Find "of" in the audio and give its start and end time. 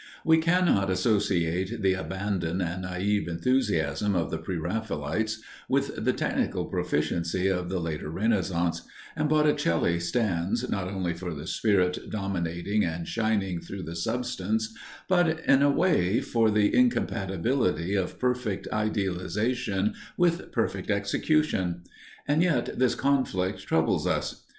4.15-4.31, 7.47-7.69, 17.93-18.17